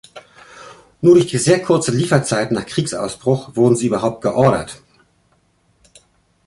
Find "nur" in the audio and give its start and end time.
1.03-1.13